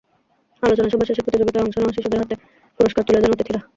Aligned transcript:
আলোচনা 0.63 0.87
সভা 0.89 1.05
শেষে 1.05 1.25
প্রতিযোগিতায় 1.25 1.63
অংশ 1.65 1.75
নেওয়া 1.77 1.95
শিশুদের 1.95 2.21
হাতে 2.21 2.35
পুরস্কার 2.79 3.03
তুলে 3.05 3.21
দেন 3.21 3.31
অতিথিরা। 3.33 3.59